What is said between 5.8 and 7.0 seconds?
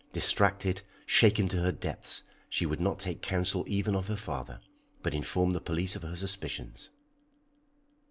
of her suspicions.